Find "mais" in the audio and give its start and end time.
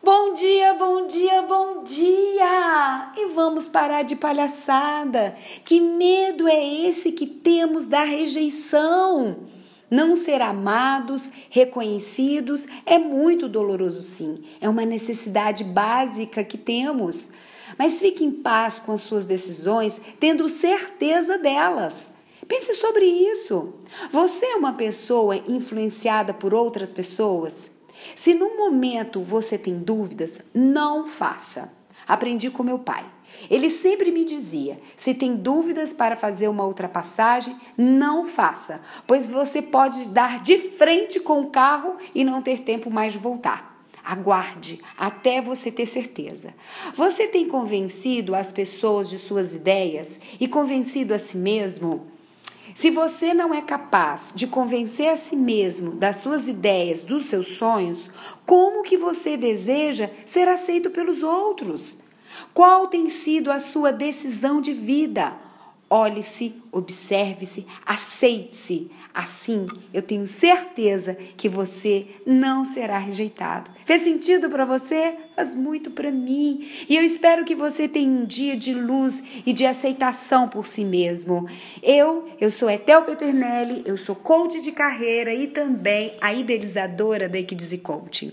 42.90-43.12